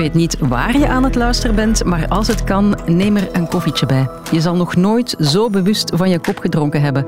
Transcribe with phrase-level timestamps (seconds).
[0.00, 3.48] weet niet waar je aan het luisteren bent, maar als het kan, neem er een
[3.48, 4.08] koffietje bij.
[4.30, 7.06] Je zal nog nooit zo bewust van je kop gedronken hebben.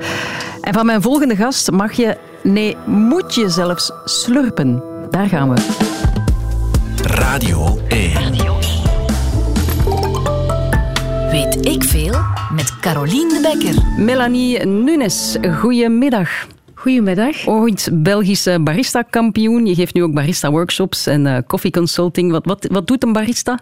[0.60, 4.82] En van mijn volgende gast mag je, nee, moet je zelfs slurpen.
[5.10, 5.60] Daar gaan we.
[7.02, 8.12] Radio 1.
[11.30, 12.14] Weet ik veel?
[12.54, 14.04] Met Carolien de Bekker.
[14.04, 16.28] Melanie Nunes, goedemiddag.
[16.82, 17.46] Goedemiddag.
[17.46, 19.66] Ooit Belgische barista-kampioen.
[19.66, 22.30] Je geeft nu ook barista-workshops en uh, koffieconsulting.
[22.30, 23.58] Wat, wat, wat doet een barista?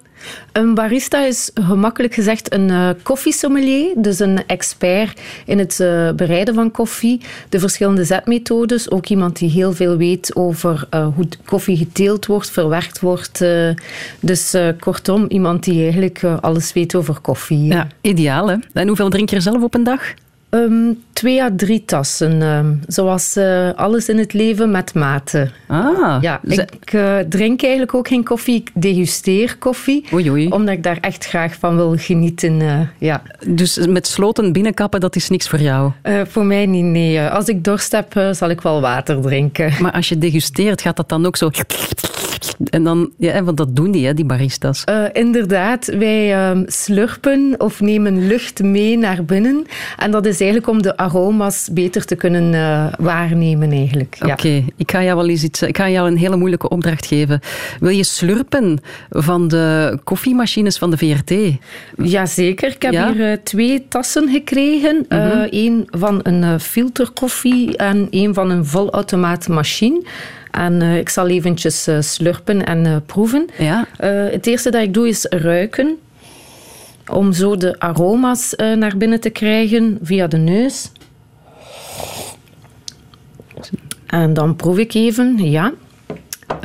[0.53, 3.93] Een barista is gemakkelijk gezegd een uh, koffiesommelier.
[3.97, 7.21] Dus een expert in het uh, bereiden van koffie.
[7.49, 8.91] De verschillende zetmethodes.
[8.91, 13.45] Ook iemand die heel veel weet over hoe koffie geteeld wordt, verwerkt wordt.
[14.21, 17.65] dus kortom, iemand die eigenlijk alles weet over koffie.
[17.65, 18.57] Ja, ideaal hè.
[18.73, 20.15] En hoeveel drink je er zelf op een dag?
[20.51, 22.43] Um, twee à drie tassen.
[22.43, 25.51] Um, zoals uh, alles in het leven met mate.
[25.67, 26.23] Ah.
[26.23, 28.55] Ja, ik uh, drink eigenlijk ook geen koffie.
[28.55, 30.05] Ik degusteer koffie.
[30.13, 30.49] Oei, oei.
[30.49, 32.61] Omdat ik daar echt graag van wil genieten.
[32.61, 33.23] Uh, ja.
[33.47, 35.93] Dus met sloten binnenkappen, dat is niks voor jou?
[36.29, 37.21] voor mij niet, nee.
[37.21, 39.73] Als ik dorst heb, zal ik wel water drinken.
[39.81, 41.51] Maar als je degusteert, gaat dat dan ook zo...
[42.71, 44.85] En dan, ja, want dat doen die, hè, die baristas.
[44.89, 49.67] Uh, inderdaad, wij uh, slurpen of nemen lucht mee naar binnen.
[49.97, 53.71] En dat is eigenlijk om de aroma's beter te kunnen uh, waarnemen.
[53.71, 54.17] eigenlijk.
[54.19, 54.33] Ja.
[54.33, 57.41] Oké, ik ga jou wel eens iets, ik ga jou een hele moeilijke opdracht geven.
[57.81, 58.79] Wil je slurpen
[59.11, 61.35] van de koffiemachines van de VRT?
[61.97, 63.13] Jazeker, ik heb ja?
[63.13, 65.07] hier twee tassen gekregen.
[65.09, 65.47] Mm -hmm.
[65.51, 70.03] Eén van een filterkoffie en één van een volautomaatmachine.
[70.51, 73.47] En uh, ik zal eventjes uh, slurpen en uh, proeven.
[73.59, 73.87] Ja.
[74.31, 75.99] het eerste dat ik doe is ruiken.
[77.11, 80.93] Om zo de aroma's naar binnen te krijgen via de neus.
[84.07, 85.73] En dan proef ik even, ja.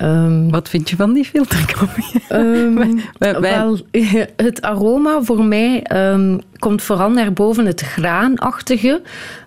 [0.01, 2.23] Um, Wat vind je van die filterkoffie?
[2.33, 3.39] Um, wij...
[3.39, 3.79] Wel,
[4.35, 9.01] het aroma voor mij um, komt vooral naar boven het graanachtige.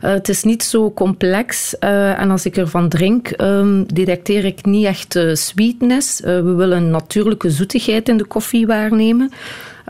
[0.04, 1.74] Uh, het is niet zo complex.
[1.80, 3.30] Uh, en als ik ervan drink,
[3.94, 6.20] detecteer ik niet echt uh, sweetness.
[6.20, 9.30] we willen een natuurlijke zoetigheid in de koffie waarnemen.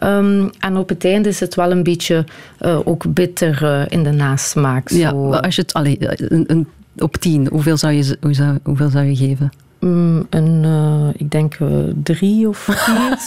[0.03, 2.25] Um, en op het einde is het wel een beetje
[2.61, 4.89] uh, ook bitter uh, in de nasmaak.
[4.89, 6.67] Ja, als je het, allee, een, een,
[6.99, 9.51] op tien, hoeveel zou je, hoe zou, hoeveel zou je geven?
[9.81, 11.69] Mm, een, uh, ik denk uh,
[12.03, 13.19] drie of vier.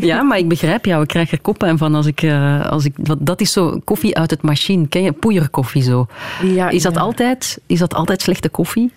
[0.00, 1.02] ja, maar ik begrijp jou.
[1.02, 2.22] Ik krijg er koppen van als ik...
[2.22, 4.88] Uh, als ik wat, dat is zo koffie uit het machine.
[4.88, 5.12] Ken je?
[5.12, 6.06] Poeierkoffie zo.
[6.42, 7.00] Ja, is, dat ja.
[7.00, 8.92] altijd, is dat altijd slechte koffie?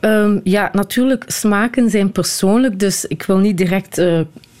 [0.00, 1.24] Um, ja, natuurlijk.
[1.26, 2.78] Smaken zijn persoonlijk.
[2.78, 4.02] Dus ik wil niet direct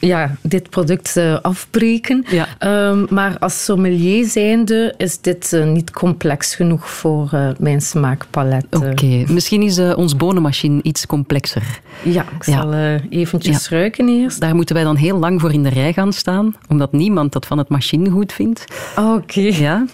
[0.06, 2.24] ja, dit product uh, afbreken.
[2.30, 2.88] Ja.
[2.88, 8.64] Um, maar als sommelier zijnde is dit uh, niet complex genoeg voor uh, mijn smaakpalet.
[8.70, 9.26] Oké, okay.
[9.28, 11.80] misschien is ons bonenmachine iets complexer.
[12.02, 12.74] Ja, ik zal
[13.10, 13.76] eventjes ja.
[13.76, 14.40] ruiken eerst.
[14.40, 17.46] Daar moeten wij dan heel lang voor in de rij gaan staan, omdat niemand dat
[17.46, 18.64] van het machine goed vindt.
[18.96, 19.08] Oké.
[19.08, 19.44] Okay.
[19.44, 19.86] Ja.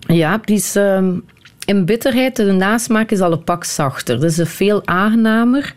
[0.00, 0.74] Ja, die is...
[0.74, 1.24] Um,
[1.64, 4.20] in bitterheid, de nasmaak is al een pak zachter.
[4.20, 5.74] Dus veel aangenamer.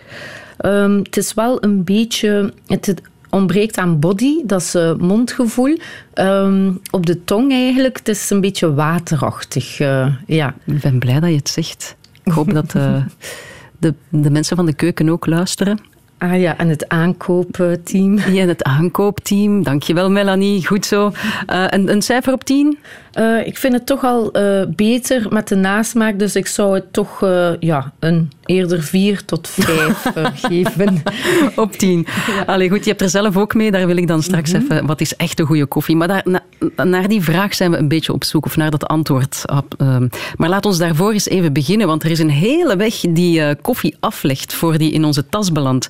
[0.65, 2.53] Um, het is wel een beetje...
[2.67, 5.77] Het ontbreekt aan body, dat is uh, mondgevoel.
[6.13, 9.79] Um, op de tong eigenlijk, het is een beetje waterachtig.
[9.79, 10.55] Uh, ja.
[10.65, 11.95] Ik ben blij dat je het zegt.
[12.23, 13.05] Ik hoop dat uh,
[13.77, 15.79] de, de mensen van de keuken ook luisteren.
[16.17, 18.17] Ah ja, en het aankoopteam.
[18.33, 19.63] Ja, en het aankoopteam.
[19.63, 20.67] Dankjewel, Melanie.
[20.67, 21.11] Goed zo.
[21.49, 22.77] Uh, een, een cijfer op 10?
[23.19, 26.93] Uh, ik vind het toch al uh, beter met de nasmaak, dus ik zou het
[26.93, 27.19] toch
[27.59, 30.11] ja, een eerder 4 tot 5
[30.47, 31.03] geven.
[31.55, 32.07] op 10.
[32.27, 32.43] Ja.
[32.45, 33.71] Allee, goed, je hebt er zelf ook mee.
[33.71, 34.71] Daar wil ik dan straks mm -hmm.
[34.71, 34.85] even...
[34.85, 35.95] Wat is echt een goede koffie?
[35.95, 36.43] Maar daar, na,
[36.83, 39.41] naar die vraag zijn we een beetje op zoek, of naar dat antwoord.
[39.45, 39.75] Op,
[40.35, 43.95] maar laat ons daarvoor eens even beginnen, want er is een hele weg die koffie
[43.99, 45.87] aflegt voor die in onze tas belandt.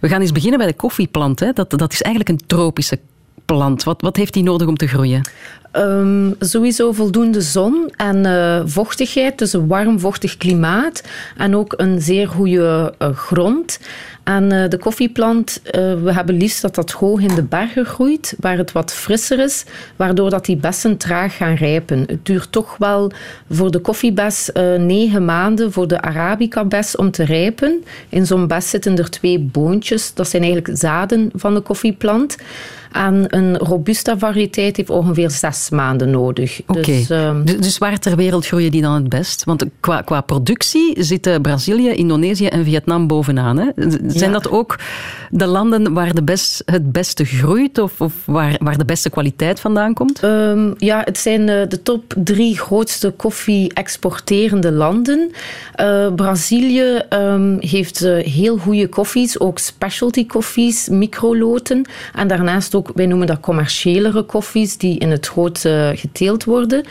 [0.00, 1.40] We gaan eens beginnen bij de koffieplant.
[1.40, 1.52] Hè.
[1.52, 2.98] Dat, dat is eigenlijk een tropische
[3.44, 3.84] plant.
[3.84, 5.20] Wat, wat heeft die nodig om te groeien?
[5.76, 11.02] Um, sowieso voldoende zon en uh, vochtigheid, dus een warm, vochtig klimaat.
[11.36, 13.78] En ook een zeer goede uh, grond.
[14.24, 18.56] En uh, de koffieplant, we hebben liefst dat dat hoog in de bergen groeit, waar
[18.56, 19.64] het wat frisser is,
[19.96, 22.04] waardoor dat die bessen traag gaan rijpen.
[22.06, 23.12] Het duurt toch wel
[23.50, 27.84] voor de koffiebes negen maanden voor de Arabica-bes om te rijpen.
[28.08, 32.36] In zo'n bes zitten er twee boontjes, dat zijn eigenlijk zaden van de koffieplant.
[32.94, 36.60] En een robusta variëteit heeft ongeveer zes maanden nodig.
[36.66, 36.80] Oké.
[36.80, 39.44] Dus, ehm, dus, dus, waar ter wereld groeien die dan het best?
[39.44, 43.58] Want qua, qua productie zitten Brazilië, Indonesië en Vietnam bovenaan.
[43.58, 43.68] Hè?
[44.06, 44.78] Zijn dat ook
[45.30, 49.60] de landen waar de best, het beste groeit of, of waar, waar de beste kwaliteit
[49.60, 50.20] vandaan komt?
[50.20, 55.30] Ehm, ja, het zijn eh, de top drie grootste koffie-exporterende landen.
[55.80, 61.84] Uh, Brazilië um, heeft uh, heel goede koffies, ook specialty koffies, microloten.
[62.14, 65.58] En daarnaast ook, wij noemen dat commerciëlere koffies, die in het groot
[65.94, 66.84] geteeld worden.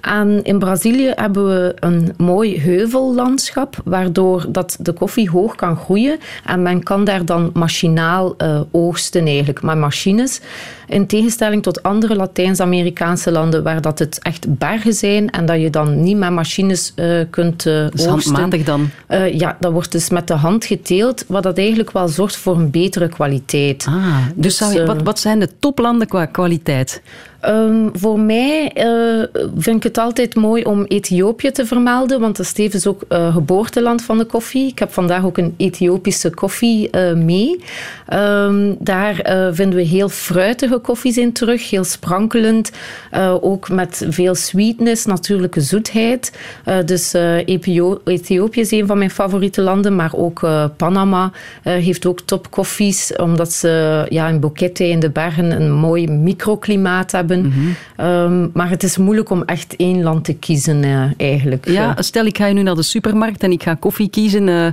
[0.00, 6.18] En in Brazilië hebben we een mooi heuvellandschap, waardoor dat de koffie hoog kan groeien.
[6.44, 10.40] En men kan daar dan machinaal uh, oogsten eigenlijk, met machines.
[10.86, 15.70] In tegenstelling tot andere Latijns-Amerikaanse landen, waar dat het echt bergen zijn en dat je
[15.70, 18.34] dan niet met machines uh, kunt uh, dus oogsten.
[18.34, 18.90] handmatig dan?
[19.32, 22.70] ja, dat wordt dus met de hand geteeld, wat dat eigenlijk wel zorgt voor een
[22.70, 23.86] betere kwaliteit.
[23.88, 27.02] Ah, dus, dus je, wat, wat zijn de toplanden qua kwaliteit?
[27.46, 32.46] Um, voor mij uh, vind ik het altijd mooi om Ethiopië te vermelden, want dat
[32.46, 34.66] is tevens ook uh, geboorteland van de koffie.
[34.66, 37.60] Ik heb vandaag ook een Ethiopische koffie uh, mee.
[38.14, 39.14] Um, daar
[39.52, 42.70] vinden we heel fruitige koffies in terug, heel sprankelend,
[43.40, 46.38] ook met veel sweetness, natuurlijke zoetheid.
[46.84, 47.12] dus
[48.04, 51.30] Ethiopië is een van mijn favoriete landen, maar ook Panama
[51.62, 57.27] heeft ook topkoffies, omdat ze ja, in Bukete in de bergen een mooi microklimaat hebben
[57.96, 61.68] Ehm, maar het is moeilijk om echt één land te kiezen, uh, eigenlijk.
[61.68, 64.46] Ja, stel ik ga nu naar de supermarkt en ik ga koffie kiezen.
[64.48, 64.66] Uh,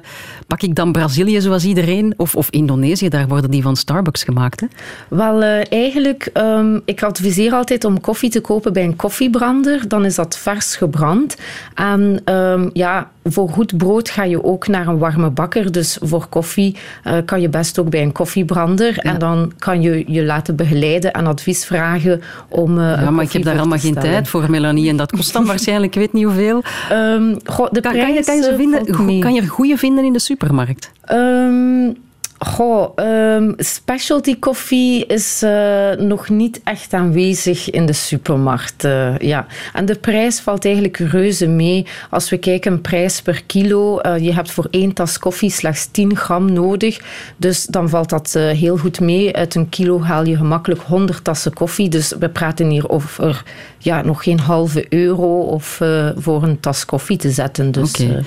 [0.47, 2.13] pak ik dan Brazilië zoals iedereen?
[2.17, 4.67] Of, of Indonesië, daar worden die van Starbucks gemaakt, hè?
[5.07, 9.87] Wel, uh, eigenlijk, um, ik adviseer altijd om koffie te kopen bij een koffiebrander.
[9.87, 11.37] Dan is dat vers gebrand.
[11.73, 15.71] En um, ja, voor goed brood ga je ook naar een warme bakker.
[15.71, 16.75] Dus voor koffie
[17.07, 18.93] uh, kan je best ook bij een koffiebrander.
[18.95, 19.01] Ja.
[19.01, 22.77] En dan kan je je laten begeleiden en advies vragen om.
[22.77, 24.89] Uh, ja, maar ik heb daar allemaal geen tijd voor, Melanie.
[24.89, 26.63] En dat kost dan waarschijnlijk, ik weet niet hoeveel.
[26.91, 30.13] Um, goh, de kan, kan, je, kan, je vinden, kan je er goede vinden in
[30.13, 30.91] de supermarkt?
[31.11, 32.04] Um,
[32.45, 38.83] Goh, um, specialty koffie is uh, nog niet echt aanwezig in de supermarkt.
[38.83, 39.45] Uh, ja.
[39.73, 41.85] En de prijs valt eigenlijk reuze mee.
[42.09, 43.99] Als we kijken, prijs per kilo.
[44.01, 46.99] Uh, je hebt voor één tas koffie slechts 10 gram nodig.
[47.37, 49.35] Dus dan valt dat heel goed mee.
[49.35, 51.89] Uit een kilo haal je gemakkelijk 100 tassen koffie.
[51.89, 53.43] Dus we praten hier over
[53.77, 55.81] ja, nog geen halve euro of,
[56.15, 57.71] voor een tas koffie te zetten.
[57.71, 58.23] Dus, okay.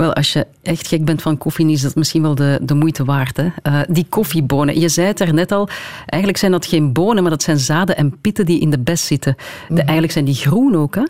[0.00, 3.04] Wel, als je echt gek bent van koffie, is dat misschien wel de, de moeite
[3.04, 3.36] waard.
[3.36, 3.44] Hè?
[3.44, 4.80] Uh, die koffiebonen.
[4.80, 5.68] Je zei het er net al,
[6.06, 9.06] eigenlijk zijn dat geen bonen, maar dat zijn zaden en pitten die in de bes
[9.06, 9.34] zitten.
[9.36, 9.78] De, mm -hmm.
[9.78, 11.02] Eigenlijk zijn die groen ook, hè?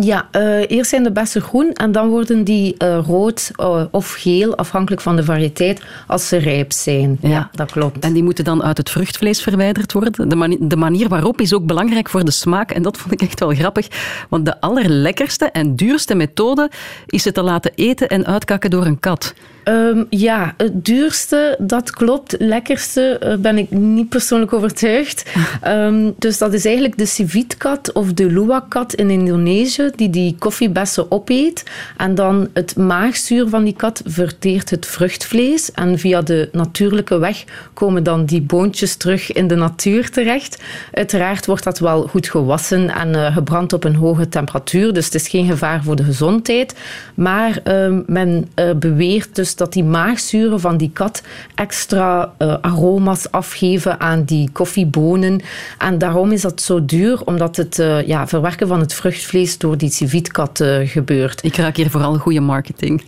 [0.00, 4.12] Ja, uh, eerst zijn de bessen groen en dan worden die uh, rood uh, of
[4.12, 7.18] geel, afhankelijk van de variëteit, als ze rijp zijn.
[7.20, 7.28] Ja.
[7.28, 7.50] ja.
[7.52, 7.98] dat klopt.
[7.98, 10.28] En die moeten dan uit het vruchtvlees verwijderd worden.
[10.28, 12.70] De, mani de, manier waarop is ook belangrijk voor de smaak.
[12.70, 13.88] En dat vond ik echt wel grappig.
[14.28, 16.70] Want de allerlekkerste en duurste methode
[17.06, 19.34] is het te laten eten en uitkakken door een kat.
[19.64, 22.34] Um, ja, het duurste, dat klopt.
[22.38, 25.30] Lekkerste ben ik niet persoonlijk overtuigd.
[25.66, 31.10] Um, dus dat is eigenlijk de civetkat of de luwak-kat in Indonesië, die die koffiebessen
[31.10, 31.64] opeet.
[31.96, 35.72] En dan het maagzuur van die kat verteert het vruchtvlees.
[35.72, 37.44] En via de natuurlijke weg
[37.74, 40.62] komen dan die boontjes terug in de natuur terecht.
[40.92, 44.92] Uiteraard wordt dat wel goed gewassen en uh, gebrand op een hoge temperatuur.
[44.92, 46.74] Dus het is geen gevaar voor de gezondheid.
[47.14, 51.22] Maar uh, men uh, beweert dus dat die maagzuren van die kat
[51.54, 55.40] extra uh, aroma's afgeven aan die koffiebonen.
[55.78, 59.90] En daarom is dat zo duur, omdat het ja, verwerken van het vruchtvlees door die
[59.90, 61.44] civietkat uh, gebeurt.
[61.44, 63.02] Ik raak hier vooral goede marketing.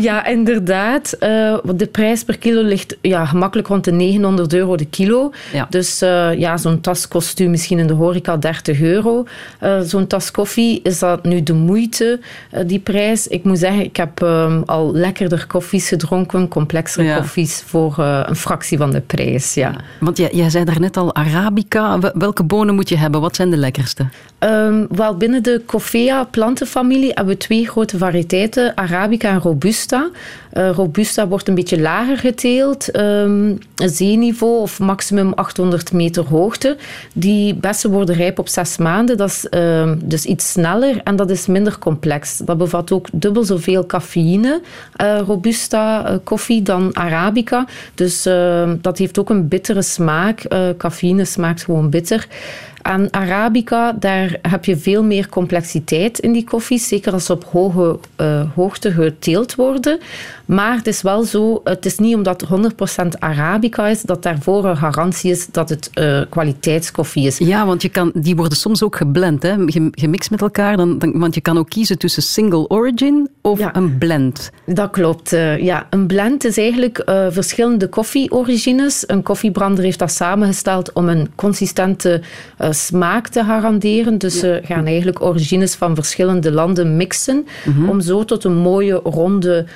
[0.00, 1.16] ja, inderdaad.
[1.20, 5.32] de prijs per kilo ligt ja, gemakkelijk rond de 900 euro de kilo.
[5.52, 5.66] Ja.
[5.70, 5.98] Dus
[6.36, 9.24] ja, zo'n tas kost u misschien in de horeca 30 euro.
[9.82, 12.20] zo'n tas koffie, is dat nu de moeite,
[12.66, 13.26] die prijs?
[13.26, 17.16] Ik moet zeggen, ik heb um, al lekkerder koffies gedronken, complexere ja.
[17.16, 19.54] koffies voor een fractie van de prijs.
[19.54, 19.74] Ja.
[20.00, 21.98] Want jij, jij zei daarnet al Arabica.
[22.14, 23.20] Welke bonen moet je hebben?
[23.20, 24.06] Wat zijn de lekkerste?
[24.38, 25.62] Um, wel, binnen de
[26.22, 30.10] Plantenfamilie hebben we twee grote variëteiten, Arabica en Robusta.
[30.52, 36.76] Uh, Robusta wordt een beetje lager geteeld, um, zeeniveau of maximum 800 meter hoogte.
[37.12, 41.30] Die bessen worden rijp op zes maanden, dat is uh, dus iets sneller en dat
[41.30, 42.38] is minder complex.
[42.38, 44.60] Dat bevat ook dubbel zoveel cafeïne,
[45.02, 47.66] uh, Robusta koffie, dan Arabica.
[47.94, 48.22] Dus
[48.80, 50.46] dat heeft ook een bittere smaak.
[50.76, 52.26] cafeïne smaakt gewoon bitter.
[52.84, 56.88] En Arabica, daar heb je veel meer complexiteit in die koffies.
[56.88, 60.00] Zeker als ze op hoge uh, hoogte geteeld worden.
[60.44, 62.44] Maar het is wel zo, het is niet omdat
[63.04, 67.38] 100% Arabica is, dat daarvoor een garantie is dat het uh, kwaliteitskoffie is.
[67.38, 69.54] Ja, want je kan, die worden soms ook geblend, hè?
[69.90, 70.76] gemixt met elkaar.
[70.76, 74.50] Dan, dan, want je kan ook kiezen tussen single origin of een blend.
[74.66, 75.86] Dat klopt, uh, ja.
[75.90, 79.04] Een blend is eigenlijk uh, verschillende koffieorigines.
[79.06, 82.22] Een koffiebrander heeft dat samengesteld om een consistente
[82.70, 84.18] smaak te garanderen.
[84.18, 87.88] Dus ze gaan eigenlijk origines van verschillende landen mixen, mm -hmm.
[87.88, 89.66] om zo tot een mooie, ronde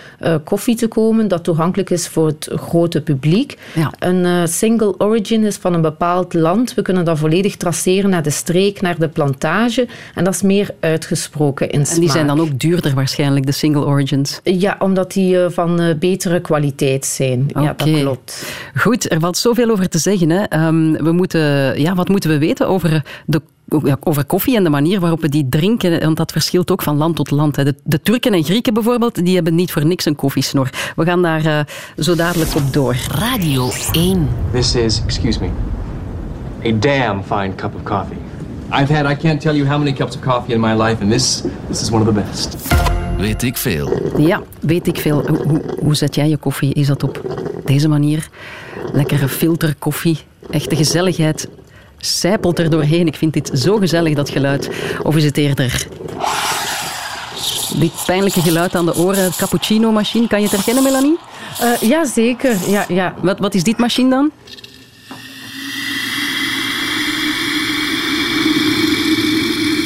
[0.45, 3.59] koffie koffie te komen dat toegankelijk is voor het grote publiek.
[3.75, 3.93] Ja.
[3.99, 6.75] Een uh, single origin is van een bepaald land.
[6.75, 9.89] We kunnen dat volledig traceren naar de streek, naar de plantage.
[10.15, 11.95] En dat is meer uitgesproken in smaak.
[11.95, 14.41] En die zijn dan ook duurder waarschijnlijk, de single origins?
[14.43, 17.47] Ja, omdat die uh, van uh, betere kwaliteit zijn.
[17.49, 17.63] Okay.
[17.63, 18.53] Ja, dat klopt.
[18.75, 20.31] Goed, er valt zoveel over te zeggen.
[20.31, 20.67] Hè.
[20.67, 23.43] Um, we moeten, ja, wat moeten we weten over de
[24.01, 27.17] over koffie en de manier waarop we die drinken, want dat verschilt ook van land
[27.17, 27.55] tot land.
[27.55, 30.71] De, de Turken en Grieken bijvoorbeeld, die hebben niet voor niks een koffiesnor.
[30.97, 31.61] We gaan daar uh,
[31.99, 32.97] zo dadelijk op door.
[33.11, 34.29] Radio 1.
[34.53, 35.49] This is, excuse me,
[36.67, 38.19] a damn fine cup of coffee.
[38.73, 41.11] I've had, I can't tell you how many cups of coffee in my life, and
[41.11, 42.57] this, this is one of the best.
[43.19, 44.13] Weet ik veel.
[44.19, 45.27] Ja, weet ik veel.
[45.27, 46.75] Hoe, hoe zet jij je koffie?
[46.75, 47.23] Is dat op
[47.65, 48.29] deze manier?
[48.93, 50.19] Lekkere filterkoffie,
[50.51, 51.49] echte gezelligheid
[51.99, 53.07] sijpelt er doorheen.
[53.07, 54.71] Ik vind dit zo gezellig, dat geluid.
[55.03, 55.87] Of is het eerder...
[57.75, 60.27] Dit pijnlijke geluid aan de oren, cappuccino-machine.
[60.27, 61.19] Kan je het herkennen, Melanie?
[61.63, 62.57] Uh, ja, zeker.
[62.69, 63.15] Ja, ja.
[63.23, 64.31] Wat, wat is dit machine dan?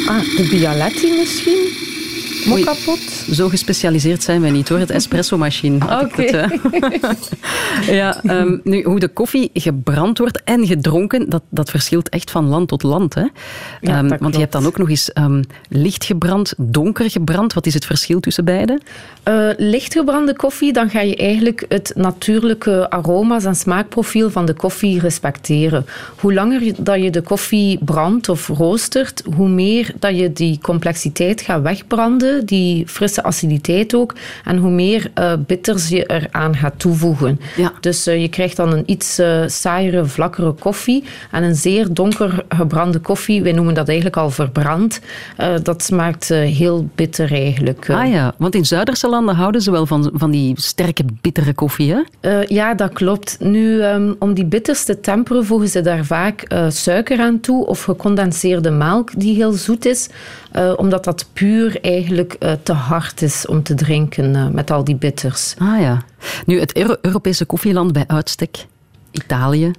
[0.07, 1.91] Ah, de Bialetti misschien?
[2.50, 2.99] Oei, kapot?
[3.32, 4.78] Zo gespecialiseerd zijn wij niet hoor.
[4.78, 5.76] Het espresso-machine.
[5.76, 6.04] Oké.
[6.04, 6.61] Okay.
[8.00, 12.46] ja, um, nu, hoe de koffie gebrand wordt en gedronken, dat, dat verschilt echt van
[12.46, 13.14] land tot land.
[13.14, 13.26] Hè?
[13.80, 14.34] Ja, um, want klopt.
[14.34, 17.52] je hebt dan ook nog eens um, licht gebrand, donker gebrand.
[17.52, 18.80] Wat is het verschil tussen beide?
[19.28, 24.54] Uh, licht gebrande koffie, dan ga je eigenlijk het natuurlijke aroma's en smaakprofiel van de
[24.54, 25.87] koffie respecteren.
[26.16, 31.40] Hoe langer dat je de koffie brandt of roostert, hoe meer dat je die complexiteit
[31.40, 34.15] gaat wegbranden die frisse aciditeit ook.
[34.45, 37.41] En hoe meer uh, bitters je eraan gaat toevoegen.
[37.57, 37.73] Ja.
[37.81, 41.05] Dus uh, je krijgt dan een iets uh, saaiere, vlakkere koffie.
[41.31, 45.01] En een zeer donker gebrande koffie, wij noemen dat eigenlijk al verbrand.
[45.62, 47.91] dat smaakt heel bitter eigenlijk.
[47.91, 51.95] Ah ja, want in Zuiderse landen houden ze wel van, van die sterke, bittere koffie,
[51.95, 52.41] hè?
[52.47, 53.37] ja, dat klopt.
[53.41, 57.83] Nu, um, om die bitters te temperen, voegen ze daar vaak suiker aan toe of
[57.83, 60.09] gecondenseerde melk die heel zoet is.
[60.77, 64.97] omdat dat puur eigenlijk uh, te hard is om te drinken uh, met al die
[64.97, 65.55] bitters.
[65.59, 66.02] Ah ja.
[66.47, 68.67] Nu, het Euro Europese koffieland bij uitstek,
[69.11, 69.73] Italië.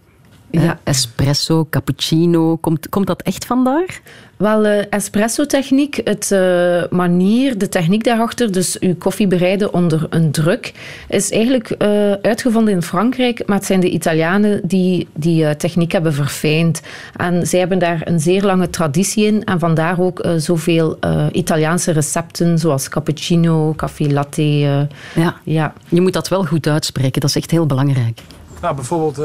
[0.61, 0.79] Ja.
[0.83, 4.01] Espresso, cappuccino, komt, komt dat echt vandaar?
[4.37, 10.31] Wel, uh, espresso-techniek, het uh, manier, de techniek daarachter, dus uw koffie bereiden onder een
[10.31, 10.73] druk,
[11.09, 16.13] is eigenlijk uh, uitgevonden in Frankrijk, maar het zijn de Italianen die die techniek hebben
[16.13, 16.81] verfijnd.
[17.15, 20.97] En zij hebben daar een zeer lange traditie in en vandaar ook zoveel
[21.31, 24.87] Italiaanse recepten, zoals cappuccino, café latte.
[25.15, 25.35] ja.
[25.43, 28.21] ja, je moet dat wel goed uitspreken, dat is echt heel belangrijk.
[28.61, 29.17] Nou, bijvoorbeeld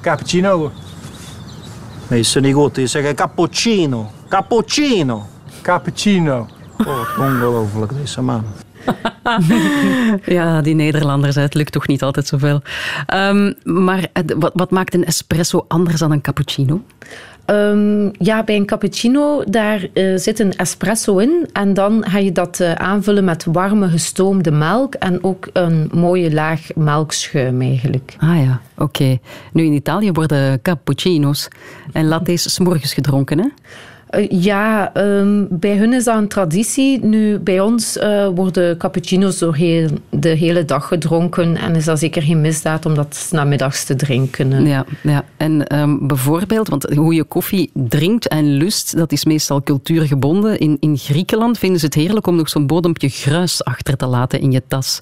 [0.00, 0.72] cappuccino.
[2.08, 2.74] Nee, ze niet goed.
[2.74, 4.10] Die zeggen cappuccino.
[4.28, 5.26] Cappuccino.
[5.62, 6.46] Cappuccino.
[6.86, 8.44] Oh, ongelooflijk deze man.
[10.24, 12.62] ja, die Nederlanders, het lukt toch niet altijd zoveel.
[13.14, 16.82] Um, maar wat, wat maakt een espresso anders dan een cappuccino?
[17.50, 21.48] Um, ja, bij een cappuccino, daar uh, zit een espresso in.
[21.52, 24.94] En dan ga je dat uh, aanvullen met warme gestoomde melk.
[24.94, 28.14] En ook een mooie laag melkschuim eigenlijk.
[28.18, 29.18] Ah ja, oké.
[29.52, 31.48] Nu in Italië worden cappuccino's
[31.92, 33.48] en lattes s'morgens gedronken, hè?
[34.10, 37.04] Uh, ja, um, bij hun is dat een traditie.
[37.04, 41.56] Nu, bij ons uh, worden cappuccino's door heel, de hele dag gedronken.
[41.56, 44.66] En is dat zeker geen misdaad om dat namiddags te drinken.
[44.66, 45.24] Ja, ja.
[45.36, 50.58] en um, bijvoorbeeld, want hoe je koffie drinkt en lust, dat is meestal cultuurgebonden.
[50.58, 54.40] In, in Griekenland vinden ze het heerlijk om nog zo'n bodempje gruis achter te laten
[54.40, 55.00] in je tas.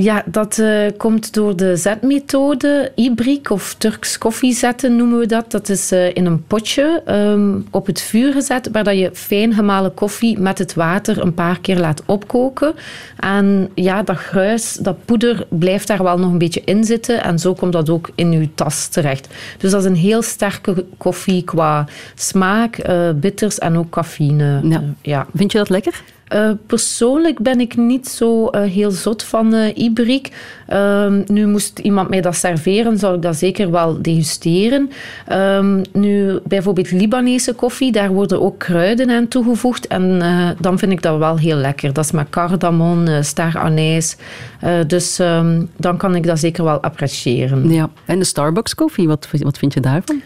[0.00, 2.92] Ja, dat uh, komt door de zetmethode.
[2.94, 5.50] Ibrik of Turks koffiezetten noemen we dat.
[5.50, 9.54] Dat is uh, in een potje um, op het vuur gezet, waar dat je fijn
[9.54, 12.74] gemalen koffie met het water een paar keer laat opkoken.
[13.16, 17.22] En ja, dat gruis, dat poeder, blijft daar wel nog een beetje in zitten.
[17.22, 19.28] En zo komt dat ook in uw tas terecht.
[19.58, 24.60] Dus dat is een heel sterke koffie qua smaak, uh, bitters en ook cafeïne.
[24.62, 24.82] Ja.
[25.02, 25.26] ja.
[25.34, 26.02] Vind je dat lekker?
[26.34, 30.30] Uh, persoonlijk ben ik niet zo uh, heel zot van uh, Ibrik.
[30.66, 34.90] Ehm, nu moest iemand mij dat serveren, zou ik dat zeker wel degusteren.
[35.32, 39.86] Um, nu, bijvoorbeeld Libanese koffie, daar worden ook kruiden aan toegevoegd.
[39.86, 40.22] En
[40.60, 41.92] dan vind ik dat wel heel lekker.
[41.92, 44.16] Dat is met cardamom, star anijs.
[44.86, 47.70] dus um, dan kan ik dat zeker wel appreciëren.
[47.70, 50.22] Ja, en de Starbucks koffie, wat, wat vind je daarvan?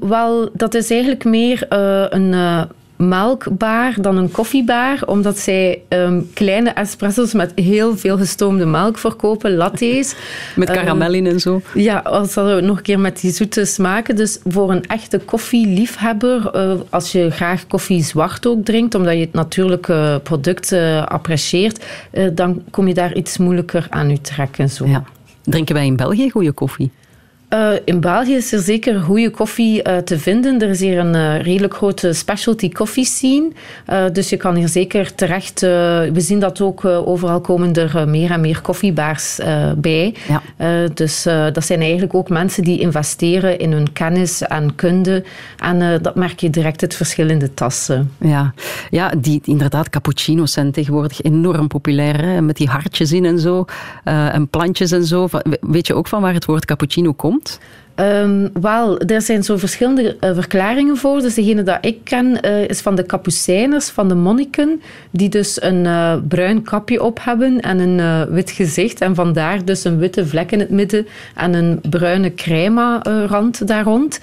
[0.00, 1.66] wel, dat is eigenlijk meer
[2.10, 2.34] een
[3.00, 9.54] melkbaar dan een koffiebaar, omdat zij um, kleine espresso's met heel veel gestoomde melk verkopen,
[9.54, 10.14] latte's.
[10.56, 11.62] met karamel in en zo.
[11.74, 14.16] Ja, als dat nog een keer met die zoete smaken.
[14.16, 19.20] Dus voor een echte koffieliefhebber, uh, als je graag koffie zwart ook drinkt, omdat je
[19.20, 24.70] het natuurlijke product uh, apprecieert, uh, dan kom je daar iets moeilijker aan je trekken.
[24.70, 24.86] Zo.
[24.86, 25.04] Ja.
[25.42, 26.90] Drinken wij in België goede koffie?
[27.54, 30.60] Uh, in België is er zeker goede koffie uh, te vinden.
[30.60, 33.50] Er is hier een uh, redelijk grote specialty coffee scene.
[34.12, 35.60] dus je kan hier zeker terecht...
[35.60, 39.38] we zien dat ook overal komen er meer en meer koffiebaars
[39.76, 40.14] bij.
[40.28, 40.88] Ja.
[40.94, 45.24] dus dat zijn eigenlijk ook mensen die investeren in hun kennis en kunde.
[45.56, 48.12] En dat merk je direct het verschil in de tassen.
[48.18, 48.54] Ja,
[48.90, 52.24] ja die, inderdaad, cappuccino's zijn tegenwoordig enorm populair.
[52.24, 52.40] Hè?
[52.40, 53.64] Met die hartjes in en zo.
[54.04, 55.28] en plantjes en zo.
[55.60, 57.39] Weet je ook van waar het woord cappuccino komt?
[58.00, 61.20] Um, wel, er zijn zo verschillende uh, verklaringen voor.
[61.20, 65.62] Dus degene dat ik ken uh, is van de kapucijners, van de monniken, die dus
[65.62, 69.00] een uh, bruin kapje op hebben en een wit gezicht.
[69.00, 74.20] En vandaar dus een witte vlek in het midden en een bruine crema-rand daar rond.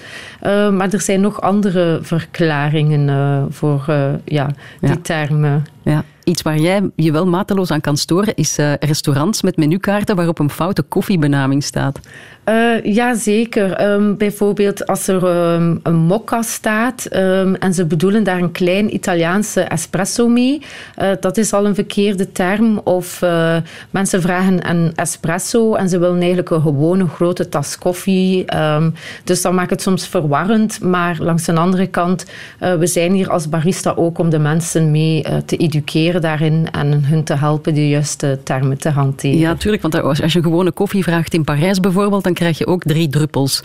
[0.72, 3.84] maar er zijn nog andere verklaringen voor
[4.24, 4.46] ja,
[4.80, 4.96] die ja.
[5.02, 5.66] termen.
[5.82, 6.04] Ja.
[6.24, 10.50] Iets waar jij je wel mateloos aan kan storen, is restaurants met menukaarten waarop een
[10.50, 12.00] foute koffiebenaming staat.
[12.48, 13.92] Uh, ja, zeker.
[13.92, 18.94] Um, bijvoorbeeld als er um, een mokka staat um, en ze bedoelen daar een klein
[18.94, 20.62] Italiaanse espresso mee,
[21.02, 22.78] uh, dat is al een verkeerde term.
[22.78, 23.56] Of uh,
[23.90, 28.44] mensen vragen een espresso en ze willen eigenlijk een gewone grote tas koffie.
[29.24, 30.80] dus dat maakt het soms verwarrend.
[30.80, 32.24] Maar langs de andere kant,
[32.58, 37.24] we zijn hier als barista ook om de mensen mee te educeren daarin en hun
[37.24, 39.38] te helpen de juiste termen te hanteren.
[39.38, 39.82] Ja, natuurlijk.
[39.82, 43.62] Want als je gewone koffie vraagt in Parijs bijvoorbeeld, krijg je ook drie druppels.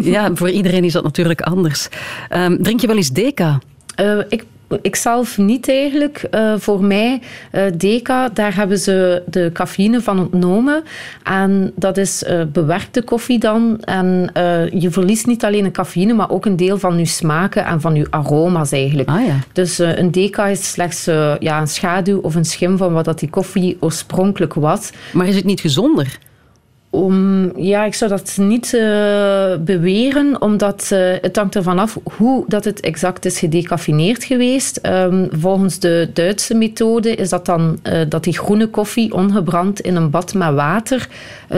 [0.00, 1.88] Ja, voor iedereen is dat natuurlijk anders.
[2.36, 3.58] Um, drink je wel eens Deca?
[4.00, 4.44] Uh, ik
[4.82, 6.26] ik zelf niet eigenlijk.
[6.30, 7.20] Uh, voor mij,
[7.52, 10.82] uh, Deca, daar hebben ze de cafeïne van ontnomen.
[11.22, 13.80] En dat is uh, bewerkte koffie dan.
[13.80, 14.30] En
[14.72, 17.94] je verliest niet alleen de cafeïne, maar ook een deel van je smaken en van
[17.94, 19.08] je aroma's eigenlijk.
[19.08, 19.38] Ah, ja.
[19.52, 21.04] Dus een Deca is slechts
[21.38, 24.90] ja, een schaduw of een schim van wat dat die koffie oorspronkelijk was.
[25.12, 26.18] Maar is het niet gezonder?
[26.92, 28.80] Om, ja, ik zou dat niet uh,
[29.60, 34.80] beweren, omdat uh, het hangt ervan af hoe dat het exact is gedecaffineerd geweest.
[34.86, 39.96] Um, volgens de Duitse methode is dat dan uh, dat die groene koffie ongebrand in
[39.96, 41.08] een bad met water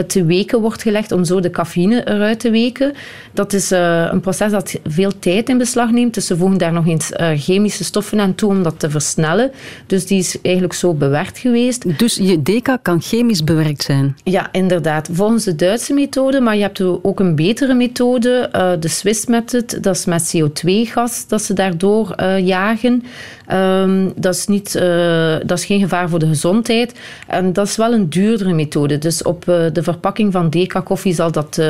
[0.07, 2.93] te weken wordt gelegd om zo de cafeïne eruit te weken.
[3.33, 6.87] Dat is een proces dat veel tijd in beslag neemt, dus ze voegen daar nog
[6.87, 9.51] eens chemische stoffen aan toe om dat te versnellen.
[9.87, 11.99] Dus die is eigenlijk zo bewerkt geweest.
[11.99, 14.15] Dus je deca kan chemisch bewerkt zijn?
[14.23, 18.87] Ja, inderdaad volgens de Duitse methode, maar je hebt ook een betere methode, uh, de
[18.87, 23.03] Swiss method, dat is met CO2-gas dat ze daardoor uh, jagen.
[23.51, 26.99] Um, dat, is niet, uh, dat is geen gevaar voor de gezondheid.
[27.27, 28.97] En dat is wel een duurdere methode.
[28.97, 31.61] Dus op de verpakking van deca-koffie zal dat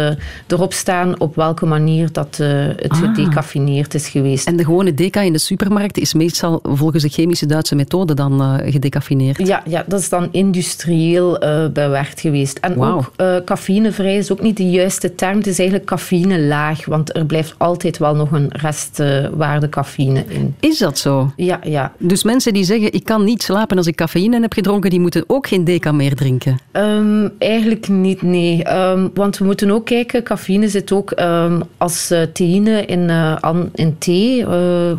[0.48, 2.98] erop staan op welke manier dat het ah.
[2.98, 4.48] gedecaffineerd is geweest.
[4.48, 8.62] En de gewone deca in de supermarkt is meestal volgens de chemische Duitse methode dan
[8.66, 9.48] gedecaffineerd?
[9.48, 11.40] Ja, ja, dat is dan industrieel
[11.74, 12.58] bewerkt geweest.
[12.58, 12.98] En wow.
[12.98, 15.38] ook cafeïnevrij is ook niet de juiste term.
[15.38, 20.56] Het is eigenlijk cafeïnelaag, want er blijft altijd wel nog een restwaarde cafeïne in.
[20.60, 21.32] Is dat zo?
[21.36, 21.92] Ja, ja.
[21.98, 25.24] Dus mensen die zeggen, ik kan niet slapen als ik cafeïne heb gedronken, die moeten
[25.28, 26.60] ook geen deca meer drinken?
[26.72, 28.74] Um, eigenlijk niet, nee.
[28.74, 33.56] Um, want we moeten ook kijken, cafeïne zit ook um, als uh, theïne in, uh,
[33.74, 34.48] in thee, uh,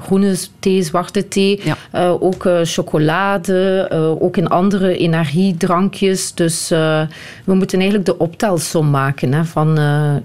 [0.03, 2.09] groene thee, zwarte thee, ja.
[2.09, 3.89] ook chocolade,
[4.21, 6.35] ook in andere energiedrankjes.
[6.35, 9.75] Dus we moeten eigenlijk de optelsom maken hè, van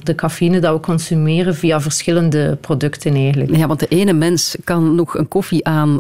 [0.03, 3.55] de cafeïne dat we consumeren via verschillende producten eigenlijk.
[3.55, 5.99] Ja, want de ene mens kan nog een koffie aan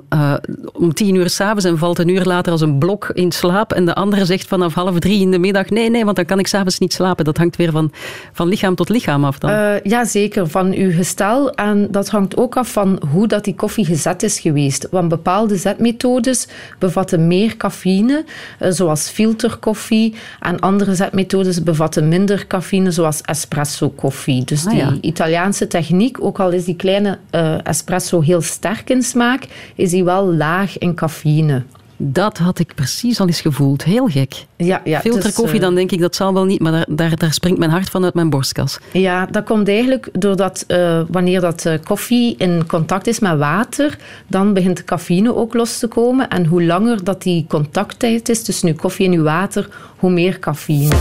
[0.73, 3.73] om tien uur s'avonds en valt een uur later als een blok in slaap.
[3.73, 6.39] En de andere zegt vanaf half drie in de middag, nee, nee, want dan kan
[6.39, 7.25] ik s'avonds niet slapen.
[7.25, 7.91] Dat hangt weer van,
[8.33, 9.49] van lichaam tot lichaam af dan.
[9.49, 10.47] Uh, ja, zeker.
[10.47, 11.53] Van uw gestel.
[11.53, 14.87] En dat hangt ook af van hoe dat die koffie gezet is geweest.
[14.91, 16.47] Want bepaalde zetmethodes
[16.79, 18.25] bevatten meer cafeïne,
[18.59, 20.15] zoals filterkoffie.
[20.39, 24.43] En andere zetmethodes bevatten minder cafeïne, zoals espresso koffie.
[24.45, 24.97] Dus Ah, die ja.
[25.01, 30.03] Italiaanse techniek, ook al is die kleine eh, espresso heel sterk in smaak, is die
[30.03, 31.63] wel laag in cafeïne.
[32.01, 33.83] Dat had ik precies al eens gevoeld.
[33.83, 34.45] Heel gek.
[34.55, 37.17] Ja, ja, Filterkoffie, dus, eh, dan denk ik dat zal wel niet, maar daar, daar,
[37.17, 38.79] daar springt mijn hart van uit mijn borstkas.
[38.91, 43.97] Ja, dat komt eigenlijk doordat eh, wanneer dat eh, koffie in contact is met water,
[44.27, 46.29] dan begint de cafeïne ook los te komen.
[46.29, 50.39] En hoe langer dat die contacttijd is tussen uw koffie en uw water, hoe meer
[50.39, 50.95] cafeïne.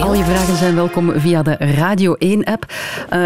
[0.00, 2.64] Al je vragen zijn welkom via de Radio 1-app.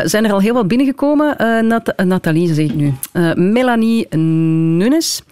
[0.05, 1.39] zijn er al heel wat binnengekomen?
[1.39, 2.95] Eh, eh, Nathalie, zeg ik nu.
[3.13, 5.23] Eh, Melanie Nunes,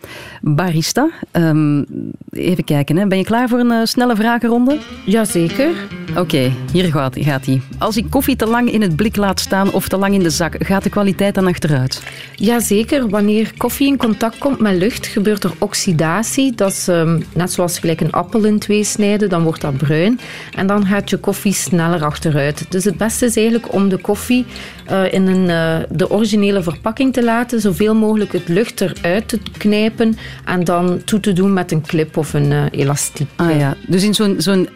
[0.45, 1.11] barista.
[1.31, 1.83] Ehm,
[2.31, 3.07] even kijken, hè.
[3.07, 4.79] ben je klaar voor een eh, snelle vragenronde?
[5.05, 5.71] Jazeker.
[6.17, 7.61] Oké, hier gaat gaat hij.
[7.79, 10.31] Als ik koffie te lang in het blik laat staan of te lang in de
[10.31, 12.03] zak, gaat de kwaliteit dan achteruit?
[12.35, 16.55] Jazeker, wanneer koffie in contact komt met lucht, gebeurt er oxidatie.
[16.55, 20.21] Dat is ehm, net zoals gelijk een appel in twee snijden, dan wordt dat bruin.
[20.55, 22.67] En dan gaat je koffie sneller achteruit.
[22.69, 24.45] Dus het beste is eigenlijk om de koffie
[24.87, 29.39] eh, in een, eh, de originele verpakking te laten, zoveel mogelijk het lucht eruit te
[29.59, 33.29] knijpen en dan toe te doen met een clip of een eh, elastiek.
[33.37, 34.69] Ah ja, dus in zo'n, zo'n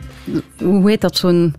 [0.62, 1.54] hoe heet dat, zo'n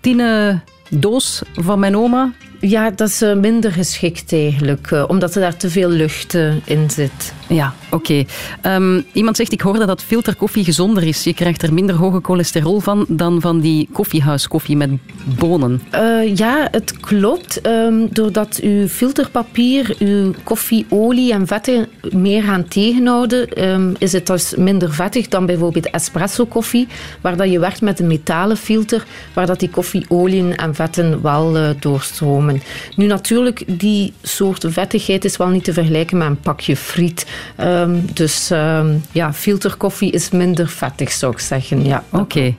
[0.00, 2.32] tinnen doos van mijn oma?
[2.64, 6.90] Ja, dat is minder geschikt eigenlijk, eh, omdat er daar te veel lucht eh, in
[6.90, 7.32] zit.
[7.48, 8.24] Ja, oké.
[8.60, 11.24] Ehm, iemand zegt, ik hoorde dat filterkoffie gezonder is.
[11.24, 14.90] Je krijgt er minder hoge cholesterol van dan van die koffiehuiskoffie met
[15.38, 15.80] bonen.
[15.90, 17.60] Eh, ja, het klopt.
[17.60, 24.54] Ehm, doordat uw filterpapier, uw koffieolie en vetten meer gaan tegenhouden, ehm, is het dus
[24.56, 26.88] minder vettig dan bijvoorbeeld espresso koffie,
[27.20, 31.56] waar dat je werkt met een metalen filter, waar dat die koffieolieën en vetten wel
[31.78, 32.51] doorstromen.
[32.96, 37.26] Nu natuurlijk, die soort vettigheid is wel niet te vergelijken met een pakje friet.
[37.56, 41.84] Ehm, dus ehm, ja, filterkoffie is minder vettig, zou ik zeggen.
[41.84, 42.54] Ja, Oké.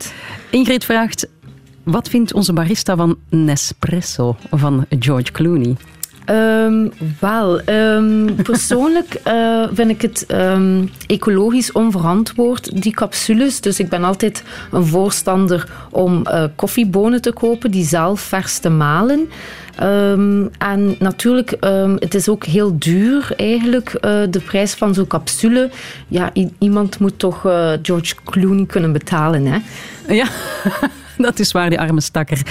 [0.49, 1.27] Ingrid vraagt,
[1.83, 5.75] wat vindt onze barista van Nespresso van George Clooney?
[6.25, 6.87] Ehm,
[7.19, 13.61] wel, ehm, persoonlijk eh, vind ik het ehm, ecologisch onverantwoord, die capsules.
[13.61, 18.69] Dus ik ben altijd een voorstander om eh, koffiebonen te kopen, die zelf vers te
[18.69, 19.29] malen.
[20.57, 25.69] En natuurlijk, ehm, het is ook heel duur eigenlijk, eh, de prijs van zo'n capsule.
[26.07, 27.41] Ja, iemand moet toch
[27.81, 29.57] George Clooney kunnen betalen, hè?
[30.13, 30.27] Ja,
[31.27, 32.41] dat is waar, die arme stakker.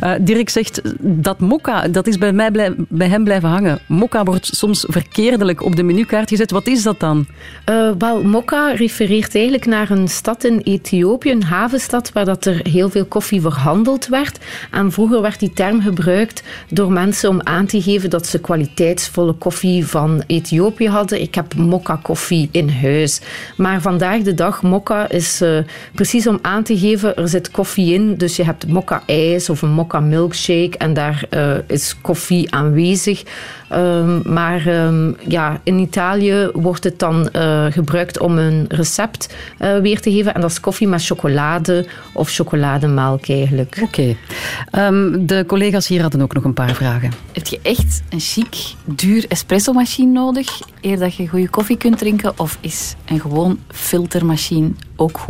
[0.00, 3.78] Eh, Dirk zegt dat mokka, dat is bij, mij bij hem blijven hangen.
[3.86, 6.50] Mokka wordt soms verkeerdelijk op de menukaart gezet.
[6.50, 7.26] Wat is dat dan?
[7.64, 12.60] Eh, wel, Mokka refereert eigenlijk naar een stad in Ethiopië, een havenstad, waar dat er
[12.68, 14.38] heel veel koffie verhandeld werd.
[14.70, 19.32] En vroeger werd die term gebruikt door mensen om aan te geven dat ze kwaliteitsvolle
[19.32, 21.20] koffie van Ethiopië hadden.
[21.20, 23.20] Ik heb Mokka-koffie in huis.
[23.56, 25.58] Maar vandaag de dag, Mokka is eh,
[25.94, 28.09] precies om aan te geven, er zit koffie in.
[28.16, 33.22] Dus je hebt Mokka-ijs of een Mokka-milkshake en daar eh, is koffie aanwezig.
[33.68, 39.78] Ehm, maar ehm, ja, in Italië wordt het dan eh, gebruikt om een recept eh,
[39.78, 40.34] weer te geven.
[40.34, 43.78] En dat is koffie met chocolade of chocolademelk eigenlijk.
[43.82, 44.16] Oké.
[44.70, 47.12] Ehm, de collega's hier hadden ook nog een paar vragen.
[47.32, 52.32] Heb je echt een chic, duur espresso-machine nodig eer dat je goede koffie kunt drinken?
[52.36, 54.70] Of is een gewoon filtermachine
[55.00, 55.20] ook?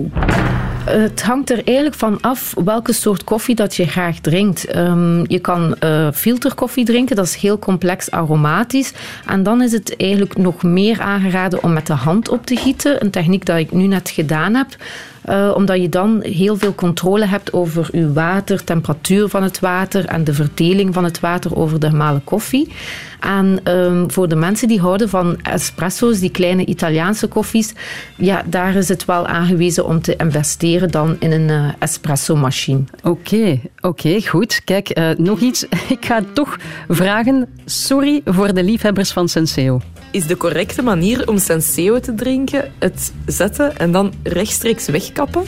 [0.84, 4.64] Het hangt er eigenlijk van af welke soort koffie dat je graag drinkt.
[4.64, 8.92] Ehm, je kan eh, filterkoffie drinken, dat is heel complex aromatisch.
[9.26, 13.04] En dan is het eigenlijk nog meer aangeraden om met de hand op te gieten.
[13.04, 14.76] Een techniek dat ik nu net gedaan heb.
[15.22, 20.04] Eh, omdat je dan heel veel controle hebt over je water, temperatuur van het water
[20.04, 22.72] en de verdeling van het water over de gemalen koffie.
[23.20, 27.72] En ehm, voor de mensen die houden van espresso's, die kleine Italiaanse koffies,
[28.16, 32.84] ja, daar is het wel aangewezen om te investeren dan in een eh, espresso-machine.
[33.02, 34.60] Oké, oké, goed.
[34.64, 35.66] Kijk, eh, nog iets.
[35.88, 36.56] Ik ga toch
[36.88, 37.48] vragen.
[37.64, 39.80] Sorry voor de liefhebbers van Senseo.
[40.10, 45.42] Is de correcte manier om Senseo te drinken het zetten en dan rechtstreeks wegkappen?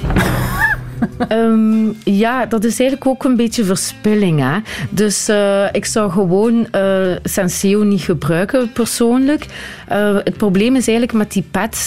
[1.29, 4.41] Ehm, ja, dat is eigenlijk ook een beetje verspilling.
[4.41, 4.59] Hè?
[4.91, 9.47] Dus eh, ik zou gewoon eh Senseo niet gebruiken persoonlijk.
[9.88, 11.45] Eh, het probleem is eigenlijk met die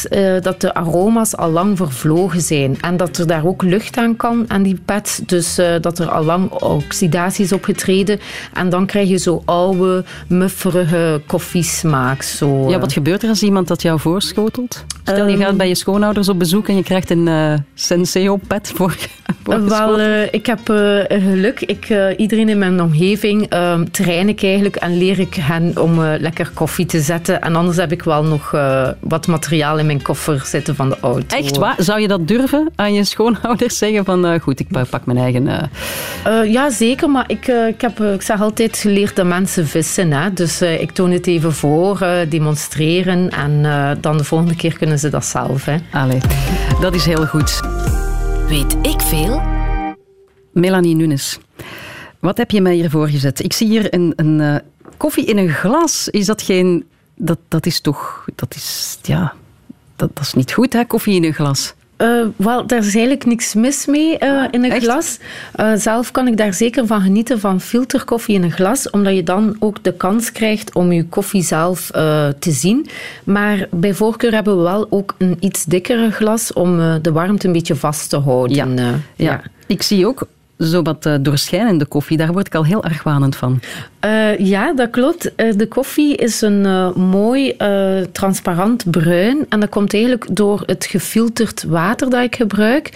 [0.09, 2.77] eh, dat de aroma's al lang vervlogen zijn.
[2.81, 5.21] En dat er daar ook lucht aan kan aan die pads.
[5.25, 8.19] Dus dat er al lang oxidatie is opgetreden.
[8.53, 12.21] En dan krijg je zo oude, mufferige koffiesmaak.
[12.21, 14.85] Zo, Ja, wat gebeurt er als iemand dat jou voorschotelt?
[15.03, 15.41] Stel, je Ehm.
[15.41, 18.71] gaat bij je schoonouders op bezoek en je krijgt een eh Senseo-pad
[19.43, 21.61] Wel, uh, ik heb uh, geluk.
[21.61, 26.01] Ik, uh, iedereen in mijn omgeving ehm, train ik eigenlijk en leer ik hen om
[26.03, 27.41] lekker koffie te zetten.
[27.41, 28.51] En anders heb ik wel nog
[28.99, 31.37] wat materiaal in mijn koffer zitten van de auto.
[31.37, 31.75] Echt waar?
[31.77, 35.69] Zou je dat durven aan je schoonouders zeggen van goed, ik pak mijn eigen...
[36.51, 37.09] ja, zeker.
[37.09, 40.11] Maar ik, ik heb ik zeg altijd geleerd dat mensen vissen.
[40.11, 40.33] Hè?
[40.33, 43.61] Dus ik toon het even voor, demonstreren en
[44.01, 45.65] dan de volgende keer kunnen ze dat zelf.
[45.65, 45.75] Hè.
[45.91, 46.19] Allee,
[46.81, 47.61] dat is heel goed.
[48.47, 49.41] Weet ik veel?
[50.53, 51.37] Melanie Nunes,
[52.19, 53.43] wat heb je mij hier voorgezet?
[53.43, 54.55] Ik zie hier een, een uh,
[54.97, 56.09] koffie in een glas.
[56.09, 56.85] Is dat geen...
[57.15, 58.25] Dat, dat is toch...
[58.35, 58.97] Dat is...
[59.01, 59.33] Ja...
[59.95, 60.85] Dat, dat is niet goed, hè?
[60.85, 61.73] Koffie in een glas.
[61.97, 64.83] Uh, wel, daar is eigenlijk niks mis mee uh, in een Echt?
[64.83, 65.19] glas.
[65.59, 69.23] Uh, zelf kan ik daar zeker van genieten van filterkoffie in een glas, omdat je
[69.23, 71.89] dan ook de kans krijgt om je koffie zelf
[72.39, 72.87] te zien.
[73.23, 77.53] Maar bij voorkeur hebben we wel ook een iets dikkere glas om de warmte een
[77.53, 78.55] beetje vast te houden.
[78.55, 78.67] Ja.
[78.75, 78.99] ja.
[79.15, 79.41] ja.
[79.67, 80.27] Ik zie ook
[80.59, 82.17] zo wat uh, doorschijnende koffie.
[82.17, 83.59] Daar word ik al heel argwanend van.
[84.05, 85.31] Uh, ja, dat klopt.
[85.37, 86.61] Uh, de koffie is een
[86.95, 87.55] mooi
[88.11, 89.45] transparant bruin.
[89.49, 92.89] En dat komt eigenlijk door het gefilterd water dat ik gebruik.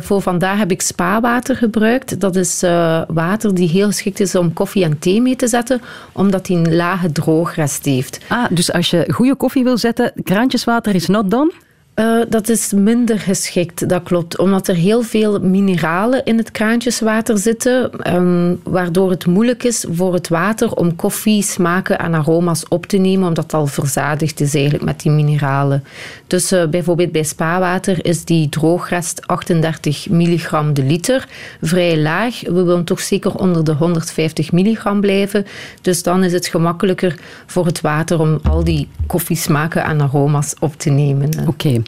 [0.00, 2.20] voor vandaag heb ik spawater gebruikt.
[2.20, 2.60] Dat is
[3.08, 5.80] water die heel geschikt is om koffie en thee mee te zetten,
[6.12, 8.18] omdat die een lage droogrest heeft.
[8.28, 11.52] Ah, dus als je goede koffie wil zetten, kraantjeswater is not done?
[11.94, 14.38] Uh, dat is minder geschikt, dat klopt.
[14.38, 20.14] Omdat er heel veel mineralen in het kraantjeswater zitten, um, waardoor het moeilijk is voor
[20.14, 24.54] het water om koffie, smaken en aroma's op te nemen, omdat het al verzadigd is
[24.54, 25.84] eigenlijk met die mineralen.
[26.26, 31.28] Dus uh, bijvoorbeeld bij spawater is die droogrest 38 milligram de liter,
[31.60, 32.40] vrij laag.
[32.40, 35.46] We willen toch zeker onder de 150 milligram blijven.
[35.82, 40.76] Dus dan is het gemakkelijker voor het water om al die koffiesmaken en aroma's op
[40.76, 41.28] te nemen.
[41.38, 41.48] Oké.
[41.48, 41.79] Okay.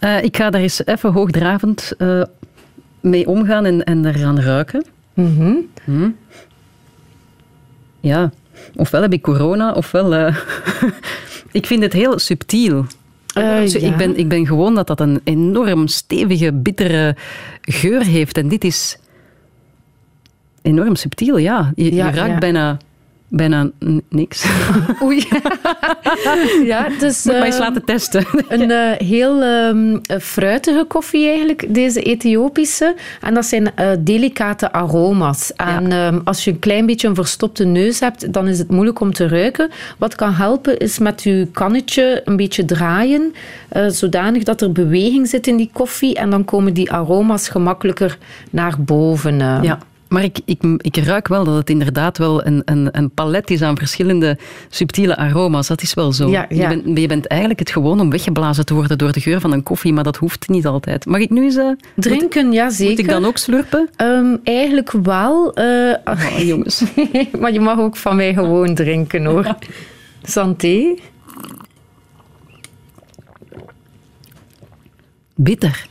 [0.00, 2.22] Uh, ik ga daar eens even hoogdravend uh,
[3.00, 4.84] mee omgaan en, en eraan ruiken.
[5.14, 5.68] Mm -hmm.
[5.84, 6.10] hm.
[8.00, 8.30] Ja,
[8.76, 10.14] ofwel heb ik corona, ofwel...
[10.14, 10.36] Uh,
[11.52, 12.86] ik vind het heel subtiel.
[13.38, 13.78] Uh, ja.
[13.78, 17.16] ik, ben, ik ben gewoon dat dat een enorm stevige, bittere
[17.60, 18.36] geur heeft.
[18.36, 18.98] En dit is
[20.62, 21.72] enorm subtiel, ja.
[21.74, 22.38] Je, ja, je ruikt ja.
[22.38, 22.78] bijna
[23.30, 23.70] Bijna
[24.08, 24.44] niks.
[25.02, 25.24] Oei.
[26.64, 28.26] ja, dus, Moet uh, eens laten testen.
[28.48, 32.94] een uh, heel um, fruitige koffie eigenlijk, deze Ethiopische.
[33.20, 35.52] En dat zijn uh, delicate aroma's.
[35.52, 36.06] En ja.
[36.06, 39.12] um, als je een klein beetje een verstopte neus hebt, dan is het moeilijk om
[39.12, 39.70] te ruiken.
[39.98, 43.34] Wat kan helpen is met je kannetje een beetje draaien,
[43.88, 46.14] zodanig dat er beweging zit in die koffie.
[46.14, 48.18] En dan komen die aroma's gemakkelijker
[48.50, 49.38] naar boven.
[49.38, 49.78] Ja.
[50.08, 53.62] Maar ik, ik, ik ruik wel dat het inderdaad wel een, een, een palet is
[53.62, 55.66] aan verschillende subtiele aroma's.
[55.66, 56.30] Dat is wel zo.
[56.30, 56.70] Ja, ja.
[56.70, 59.52] Je, bent, je bent eigenlijk het gewoon om weggeblazen te worden door de geur van
[59.52, 61.06] een koffie, maar dat hoeft niet altijd.
[61.06, 61.56] Mag ik nu eens...
[61.56, 62.90] Uh, Drinken, moet, ja zeker.
[62.90, 63.90] Moet ik dan ook slurpen?
[63.96, 65.58] Um, eigenlijk wel.
[65.58, 66.82] Uh, oh, jongens.
[67.40, 69.56] maar je mag ook van mij gewoon drinken hoor.
[70.22, 70.94] Santé.
[75.34, 75.86] Bitter.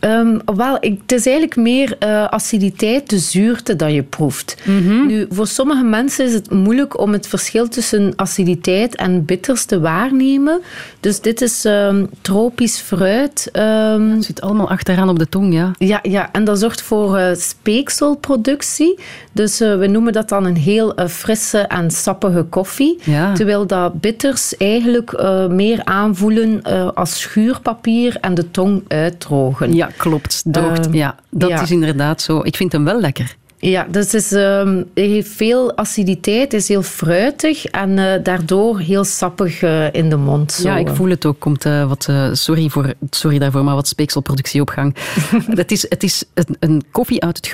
[0.00, 4.56] Um, wel, ik, het is eigenlijk meer uh, aciditeit, de zuurte dat je proeft.
[4.64, 5.06] Mm -hmm.
[5.06, 9.80] Nu, voor sommige mensen is het moeilijk om het verschil tussen aciditeit en bitters te
[9.80, 10.60] waarnemen.
[11.00, 13.50] Dus dit is um, tropisch fruit.
[13.52, 15.70] Um, het zit allemaal achteraan op de tong, ja.
[15.78, 18.98] Ja, ja en dat zorgt voor uh, speekselproductie.
[19.32, 22.98] Dus uh, we noemen dat dan een heel frisse en sappige koffie.
[23.02, 23.34] Ja.
[23.34, 26.62] Terwijl dat bitters eigenlijk meer aanvoelen
[26.94, 29.74] als schuurpapier en de tong uitdrogen.
[29.74, 30.42] Ja, klopt.
[30.44, 30.88] Droogt.
[30.88, 31.62] Uh, ja, dat ja.
[31.62, 32.40] is inderdaad zo.
[32.42, 33.38] Ik vind hem wel lekker.
[33.58, 39.62] Ja, dus is, um, heeft veel aciditeit, is heel fruitig en uh, daardoor heel sappig
[39.62, 40.52] uh, in de mond.
[40.52, 40.68] Zo.
[40.68, 41.38] Ja, ik voel het ook.
[41.38, 44.96] Komt uh, wat, sorry, voor, sorry daarvoor, maar wat speekselproductie op gang.
[45.54, 47.46] het is, het is een, een koffie uit het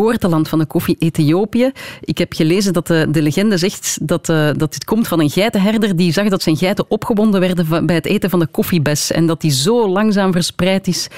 [0.00, 1.70] geboorteland van de koffie Ethiopië.
[2.00, 5.30] Ik heb gelezen dat de, de legende zegt dat, uh, dat dit komt van een
[5.30, 9.26] geitenherder die zag dat zijn geiten opgewonden werden bij het eten van de koffiebes en
[9.26, 11.08] dat die zo langzaam verspreid is,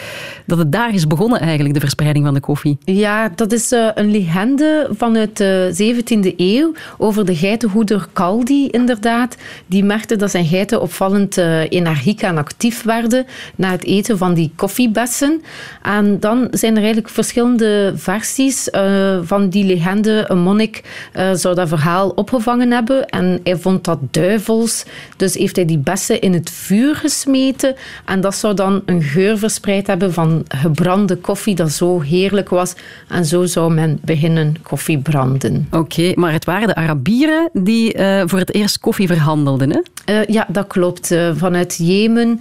[0.47, 2.79] dat het daar is begonnen eigenlijk, de verspreiding van de koffie.
[2.85, 9.37] Ja, dat is uh, een legende vanuit de 17e eeuw over de geitenhoeder Kaldi inderdaad.
[9.67, 11.37] Die merkte dat zijn geiten opvallend
[11.69, 15.43] energiek en actief werden na het eten van die koffiebessen.
[15.83, 20.83] En dan zijn er eigenlijk verschillende versies eh, van die legende, een monnik,
[21.13, 23.09] eh, zou dat verhaal opgevangen hebben.
[23.09, 24.85] En hij vond dat duivels.
[25.17, 27.75] Dus heeft hij die bessen in het vuur gesmeten.
[28.05, 32.75] En dat zou dan een geur verspreid hebben van gebrande koffie, dat zo heerlijk was.
[33.09, 35.69] En zo zou men beginnen koffie branden.
[35.71, 39.81] Oké, maar het waren de Arabieren die eh, voor het eerst koffie verhandelden, hè?
[40.27, 41.15] Ja, dat klopt.
[41.35, 42.41] Vanuit Jemen,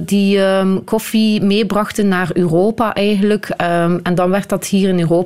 [0.00, 3.48] die ehm, koffie meebrachten naar Europa eigenlijk.
[3.56, 5.19] Ehm, en dan werd dat hier in Europa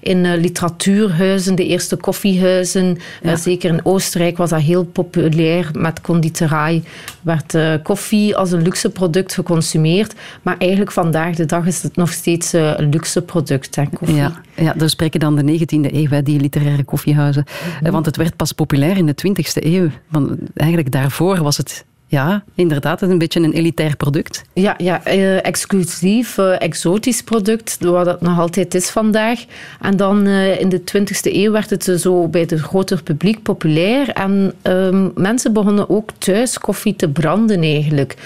[0.00, 2.98] in eh, literatuurhuizen, de eerste koffiehuizen.
[3.22, 6.82] eh, zeker in Oostenrijk was dat heel populair met conditorij.
[7.20, 10.14] Werd eh, koffie als een luxe product geconsumeerd.
[10.42, 14.16] Maar eigenlijk vandaag de dag is het nog steeds een luxe product, hè, koffie.
[14.16, 17.44] Ja, ja, dus spreken dan de 19e eeuw, hè, die literaire koffiehuizen.
[17.82, 19.88] Eh, Want het werd pas populair in de 20e eeuw.
[20.08, 24.42] Want eigenlijk daarvoor was het, ja, inderdaad, een beetje een elitair product.
[24.52, 29.44] Ja, ja eh, exclusief, eh, exotisch product, wat het nog altijd is vandaag.
[29.80, 34.08] En dan eh, in de 20e eeuw werd het zo bij het groter publiek populair.
[34.08, 38.16] En ehm, mensen begonnen ook thuis koffie te branden eigenlijk.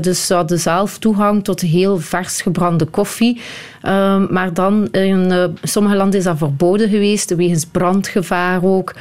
[0.00, 3.40] Dus ze hadden zelf toegang tot heel vers gebrande koffie.
[3.82, 8.94] Ehm, maar dan in sommige landen is dat verboden geweest, wegens brandgevaar ook.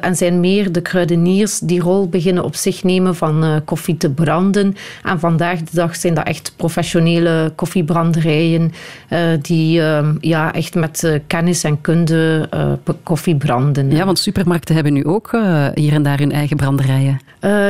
[0.00, 4.76] En zijn meer de kruideniers die rol beginnen op zich nemen van koffie te branden.
[5.02, 8.72] En vandaag de dag zijn dat echt professionele koffiebranderijen
[9.08, 12.72] eh, die ehm, ja, echt met eh, kennis en kunde eh,
[13.02, 13.90] koffie branden.
[13.90, 15.30] Ja, want supermarkten hebben nu ook
[15.74, 17.20] hier en daar hun eigen branderijen.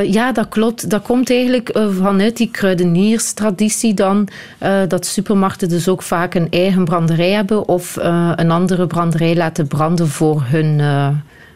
[0.05, 0.89] Ja, dat klopt.
[0.89, 4.27] Dat komt eigenlijk vanuit die kruidenierstraditie dan.
[4.87, 7.97] dat supermarkten dus ook vaak een eigen branderij hebben of
[8.35, 10.77] een andere branderij laten branden voor hun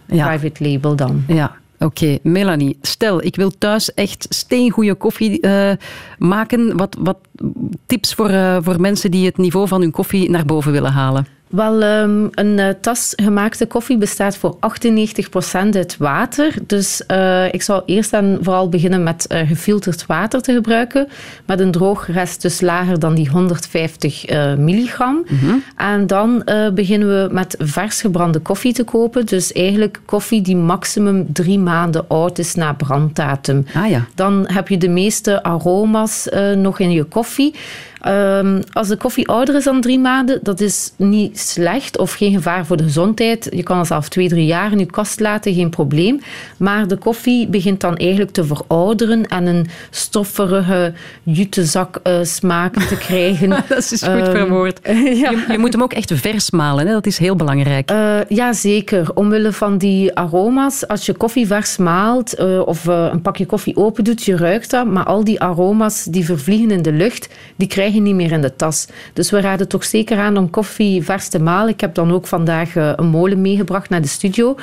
[0.10, 0.28] Ja.
[0.28, 1.24] private label dan.
[1.28, 2.18] Ja, oké.
[2.24, 5.72] Melanie, stel, ik wil thuis echt steengoede koffie eh,
[6.18, 6.78] maken.
[6.78, 7.18] Wat, wat
[7.86, 11.37] tips voor, eh, voor mensen die het niveau van hun koffie naar boven willen halen?
[11.48, 16.54] Wel, ehm, een eh, tas gemaakte koffie bestaat voor 98% uit water.
[16.68, 21.08] Dus eh, ik zal eerst en vooral beginnen met eh, gefilterd water te gebruiken.
[21.46, 25.26] Met een droogrest dus lager dan die 150 eh, milligram.
[25.76, 29.26] En dan beginnen we met vers gebrande koffie te kopen.
[29.26, 33.66] Dus eigenlijk koffie die maximum drie maanden oud is na branddatum.
[33.74, 34.06] Ah ja.
[34.16, 37.54] Dan heb je de meeste aroma's nog in je koffie.
[38.08, 42.34] Ehm, als de koffie ouder is dan drie maanden, dat is niet slecht of geen
[42.34, 43.48] gevaar voor de gezondheid.
[43.52, 46.20] Je kan het zelf twee, drie jaar in je kast laten, geen probleem.
[46.58, 50.94] Maar de koffie begint dan eigenlijk te verouderen en een stofferige
[51.24, 53.50] jutezak eh, smaak te krijgen.
[53.70, 54.80] Dat is goed Ehm, verwoord.
[55.24, 55.30] ja.
[55.32, 56.94] Je, je moet hem ook echt vers malen, hè?
[56.94, 57.90] dat is heel belangrijk.
[57.90, 59.14] Eh, ja, zeker.
[59.14, 60.88] Omwille van die aroma's.
[60.88, 64.86] Als je koffie vers maalt eh, of een pakje koffie open doet, je ruikt dat.
[64.86, 68.56] Maar al die aroma's die vervliegen in de lucht, die krijg niet meer in de
[68.56, 68.88] tas.
[69.14, 71.74] Dus we raden toch zeker aan om koffie vers te malen.
[71.74, 74.56] Ik heb dan ook vandaag eh, een molen meegebracht naar de studio.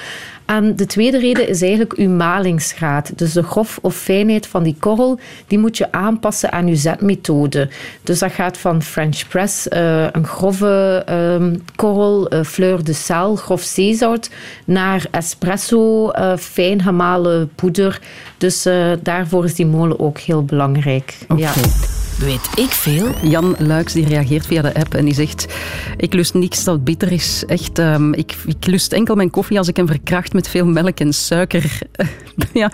[0.45, 3.19] En de tweede reden is eigenlijk uw malingsgraad.
[3.19, 7.69] Dus de grof of fijnheid van die korrel, die moet je aanpassen aan uw zetmethode.
[8.03, 13.37] Dus dat gaat van French press, eh, een grove ehm, korrel, eh, fleur de sel,
[13.37, 14.31] grof zeezout,
[14.65, 18.01] naar espresso, fijn gemalen poeder.
[18.45, 21.19] Dus eh, daarvoor is die molen ook heel belangrijk.
[21.37, 21.53] Ja.
[22.19, 23.07] Weet ik veel?
[23.23, 25.47] Jan Luiks die reageert via de app en die zegt:
[25.97, 27.45] Ik lust niks dat bitter is.
[27.47, 31.01] Echt, ehm, ik, ik lust enkel mijn koffie als ik hem verkracht met veel melk
[31.01, 31.79] en suiker.
[32.53, 32.71] ja,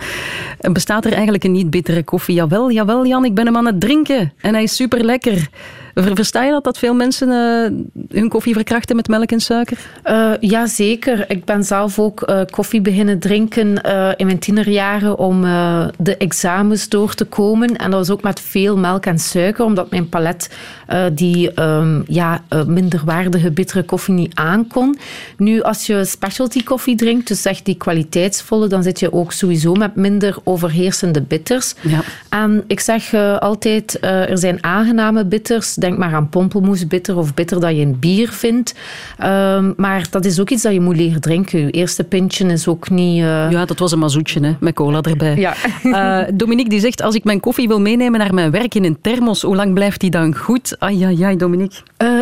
[0.71, 2.35] bestaat er eigenlijk een niet-bittere koffie?
[2.35, 5.49] Jawel, jawel, Jan, ik ben hem aan het drinken en hij is super lekker.
[5.93, 9.77] Versta je dat, dat veel mensen eh, hun koffie verkrachten met melk en suiker?
[10.05, 11.25] Uh, ja, zeker.
[11.27, 16.17] Ik ben zelf ook uh, koffie beginnen drinken uh, in mijn tienerjaren om uh, de
[16.17, 17.75] examens door te komen.
[17.75, 20.49] En dat was ook met veel melk en suiker, omdat mijn palet
[20.89, 24.97] uh, die um, ja, minderwaardige bittere koffie niet aankon.
[25.37, 29.73] Nu, als je specialty koffie drinkt, dus echt die kwaliteitsvolle, dan zit je ook sowieso
[29.73, 31.73] met minder overheersende bitters.
[31.81, 32.01] Ja.
[32.29, 35.75] En ik zeg uh, altijd, uh, er zijn aangename bitters.
[35.81, 38.75] Denk maar aan pompelmoesbitter of bitter dat je in bier vindt.
[39.23, 41.59] Um, maar dat is ook iets dat je moet leren drinken.
[41.59, 43.17] Je eerste pintje is ook niet...
[43.17, 43.51] Uh...
[43.51, 45.35] Ja, dat was een mazoetje hè, met cola erbij.
[45.35, 45.55] Ja.
[46.33, 49.41] Dominique die zegt, als ik mijn koffie wil meenemen naar mijn werk in een thermos,
[49.41, 50.75] hoe lang blijft die dan goed?
[50.79, 51.77] Ai, ja, ja, Dominique.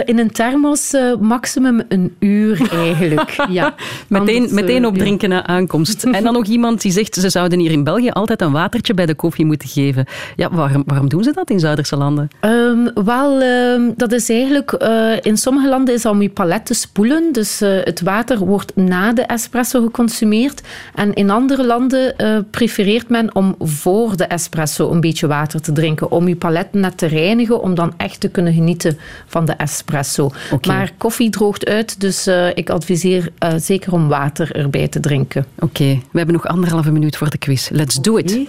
[0.06, 3.36] in een thermos maximum een uur eigenlijk.
[3.50, 3.76] ja.
[4.08, 6.04] meteen, Anders, meteen opdrinken na aankomst.
[6.04, 9.06] en dan nog iemand die zegt, ze zouden hier in België altijd een watertje bij
[9.06, 10.06] de koffie moeten geven.
[10.36, 12.28] Ja, waarom, waarom doen ze dat in Zuiderse landen?
[12.42, 14.76] Um, wel, um, dat is eigenlijk...
[14.80, 17.32] Uh, in sommige landen is om je palet te spoelen.
[17.32, 20.62] Dus uh, het water wordt na de espresso geconsumeerd.
[20.96, 25.72] En in andere landen uh, prefereert men om voor de espresso een beetje water te
[25.72, 26.12] drinken.
[26.12, 30.32] Om je palet net te reinigen, om dan echt te kunnen genieten van de espresso.
[30.68, 35.46] Maar koffie droogt uit, dus eh, ik adviseer eh, zeker om water erbij te drinken.
[35.60, 37.70] Oké, we hebben nog anderhalve minuut voor de quiz.
[37.70, 38.40] Let's do it.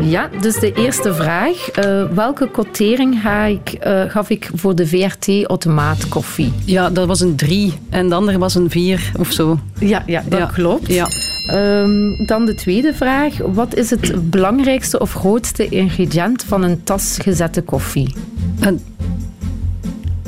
[0.00, 1.70] Ja, dus de eerste vraag.
[1.70, 6.52] eh, welke quotering ga ik, eh, gaf ik voor de VRT automaatkoffie?
[6.64, 9.58] Ja, dat was een drie en de andere was een vier of zo.
[9.78, 10.46] Ja, ja dat Ja.
[10.46, 10.92] klopt.
[10.92, 11.08] Ja.
[11.46, 13.34] Ehm, dan de tweede vraag.
[13.38, 18.14] Wat is het belangrijkste of grootste ingrediënt van een tas gezette koffie?
[18.60, 18.80] En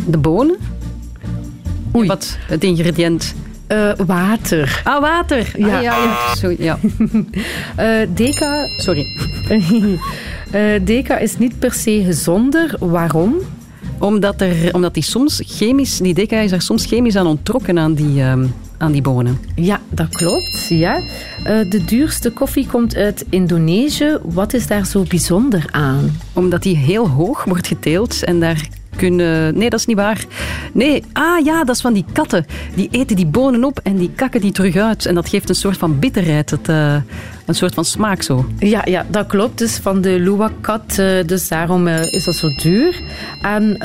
[0.06, 0.56] de bonen?
[1.96, 2.06] Oei.
[2.08, 2.36] Wat?
[2.46, 3.34] Het ingrediënt?
[3.66, 4.80] Eh, water.
[4.84, 5.52] Ah, water.
[5.58, 5.76] Ja.
[5.76, 5.96] Ah, ja,
[6.40, 6.56] ja.
[6.58, 6.78] Ja.
[7.76, 9.06] Eh, Deca, Sorry.
[10.50, 12.76] eh, Deca is niet per se gezonder.
[12.78, 13.34] Waarom?
[13.98, 18.22] Omdat, er, omdat die soms chemisch, die is er soms chemisch aan onttrokken aan die,
[18.22, 18.46] ehm,
[18.78, 19.38] aan die bonen.
[19.54, 20.66] Ja, dat klopt.
[20.68, 21.00] Ja.
[21.44, 24.18] Eh, de duurste koffie komt uit Indonesië.
[24.22, 26.16] Wat is daar zo bijzonder aan?
[26.32, 29.58] Omdat die heel hoog wordt geteeld en daar kunnen...
[29.58, 30.24] Nee, dat is niet waar.
[30.72, 32.46] Nee, ah ja, dat is van die katten.
[32.74, 35.06] Die eten die bonen op en die kakken die terug uit.
[35.06, 36.94] En dat geeft een soort van bitterheid, het, eh,
[37.46, 38.46] een soort van smaak zo.
[38.58, 39.58] Ja, ja, dat klopt.
[39.58, 43.00] Dus van de luwak-kat, eh, dus daarom eh, is dat zo duur.
[43.42, 43.76] En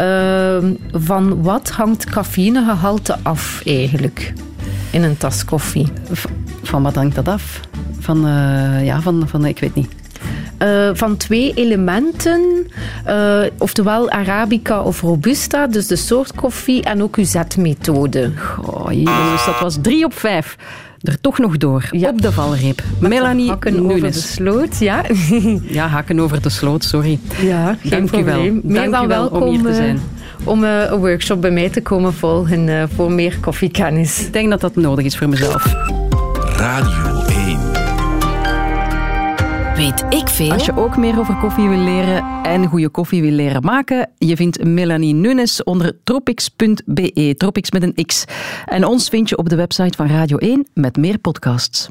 [0.91, 4.33] van wat hangt cafeïnegehalte af eigenlijk
[4.91, 5.87] in een tas koffie?
[6.63, 7.59] Van wat hangt dat af?
[7.99, 8.21] Van,
[8.83, 10.00] ja, van, van, ik weet niet.
[10.57, 12.67] Eh, van twee elementen,
[13.05, 18.31] eh, oftewel Arabica of Robusta, dus de soort koffie en ook uw zetmethode.
[18.65, 20.55] Oh, jezus, dat was drie op vijf.
[21.01, 21.87] Er toch nog door.
[21.91, 22.09] Ja.
[22.09, 22.81] Op de valreep.
[22.99, 25.01] Melanie Hakken over de sloot, ja.
[25.61, 27.19] Ja, hakken over de sloot, sorry.
[27.41, 28.33] Ja, geen Dank u wel.
[28.33, 28.61] probleem.
[28.63, 30.01] Meer Dank dan u wel welkom om hier te zijn.
[30.43, 34.19] om eh, een workshop bij mij te komen volgen voor meer koffiekennis.
[34.25, 35.73] Ik denk dat dat nodig is voor mezelf.
[36.57, 37.10] Radio 1.
[39.81, 40.51] Weet ik veel?
[40.51, 44.35] Als je ook meer over koffie wil leren en goede koffie wil leren maken, je
[44.35, 48.25] vindt Melanie Nunes onder tropics.be, tropics met een x.
[48.65, 51.89] En ons vind je op de website van Radio 1 met meer podcasts.